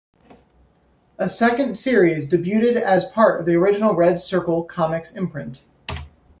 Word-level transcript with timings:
A 1.19 1.29
second 1.29 1.77
series 1.77 2.27
debuted 2.27 2.75
as 2.81 3.05
part 3.05 3.39
of 3.39 3.45
the 3.45 3.53
original 3.53 3.93
Red 3.93 4.19
Circle 4.19 4.63
Comics 4.63 5.11
imprint. 5.11 5.61